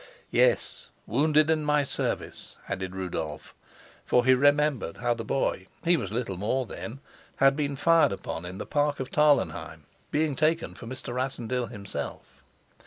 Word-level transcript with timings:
"Yes, 0.31 0.87
wounded 1.05 1.51
in 1.51 1.63
my 1.63 1.83
service," 1.83 2.57
added 2.67 2.95
Rudolf; 2.95 3.53
for 4.03 4.25
he 4.25 4.33
remembered 4.33 4.97
how 4.97 5.13
the 5.13 5.23
boy 5.23 5.67
he 5.83 5.95
was 5.95 6.11
little 6.11 6.37
more 6.37 6.65
then 6.65 7.01
had 7.35 7.55
been 7.55 7.75
fired 7.75 8.11
upon 8.11 8.43
in 8.43 8.57
the 8.57 8.65
park 8.65 8.99
of 8.99 9.11
Tarlenheim, 9.11 9.83
being 10.09 10.35
taken 10.35 10.73
for 10.73 10.87
Mr. 10.87 11.13
Rassendyll 11.13 11.67
himself. 11.67 12.41